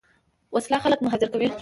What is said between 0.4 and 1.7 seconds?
وسله خلک مهاجر کوي